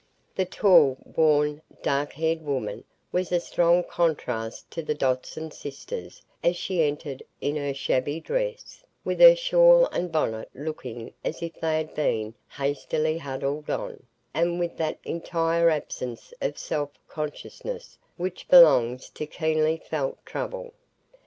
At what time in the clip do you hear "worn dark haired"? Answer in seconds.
1.15-2.41